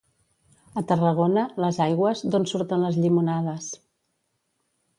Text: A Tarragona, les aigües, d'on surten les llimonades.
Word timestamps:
A 0.79 0.81
Tarragona, 0.91 1.43
les 1.65 1.79
aigües, 1.85 2.25
d'on 2.35 2.49
surten 2.53 2.85
les 2.87 2.99
llimonades. 3.03 3.69